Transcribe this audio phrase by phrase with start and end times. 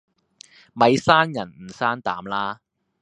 [0.03, 0.03] 咪
[0.95, 2.59] 生人唔生膽啦